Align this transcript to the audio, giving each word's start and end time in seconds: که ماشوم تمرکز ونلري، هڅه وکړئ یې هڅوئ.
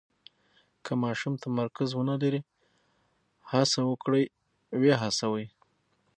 که 0.85 0.91
ماشوم 1.03 1.33
تمرکز 1.45 1.89
ونلري، 1.99 2.41
هڅه 3.51 3.79
وکړئ 3.91 4.25
یې 4.85 4.93
هڅوئ. 5.03 5.45